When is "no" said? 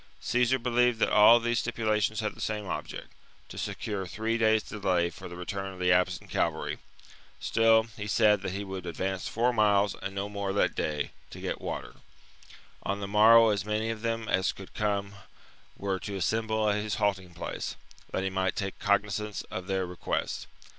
10.15-10.27